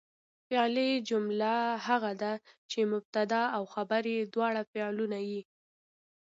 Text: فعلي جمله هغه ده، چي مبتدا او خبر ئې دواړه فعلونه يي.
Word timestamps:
فعلي 0.49 0.87
جمله 1.09 1.53
هغه 1.87 2.11
ده، 2.21 2.33
چي 2.71 2.79
مبتدا 2.93 3.41
او 3.55 3.63
خبر 3.73 4.01
ئې 4.13 4.19
دواړه 4.33 4.61
فعلونه 4.71 5.19
يي. 5.29 5.41